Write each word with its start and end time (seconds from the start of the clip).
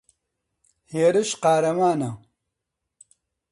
هێرش 0.93 1.29
قارەمانە. 1.43 2.11